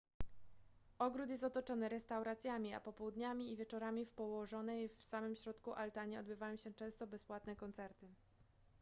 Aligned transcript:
ogród 0.99 1.29
jest 1.29 1.43
otoczony 1.43 1.89
restauracjami 1.89 2.73
a 2.73 2.79
popołudniami 2.79 3.51
i 3.51 3.57
wieczorami 3.57 4.05
w 4.05 4.11
położonej 4.13 4.89
w 4.89 5.03
samym 5.03 5.35
środku 5.35 5.73
altanie 5.73 6.19
odbywają 6.19 6.57
się 6.57 6.73
często 6.73 7.07
bezpłatne 7.07 7.55
koncerty 7.55 8.07